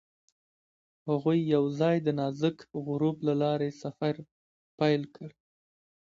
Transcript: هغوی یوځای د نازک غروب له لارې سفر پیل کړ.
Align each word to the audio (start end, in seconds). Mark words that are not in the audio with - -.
هغوی 1.09 1.39
یوځای 1.55 1.97
د 2.03 2.07
نازک 2.19 2.57
غروب 2.85 3.17
له 3.27 3.33
لارې 3.41 3.69
سفر 3.81 4.15
پیل 4.79 5.01
کړ. 5.15 5.29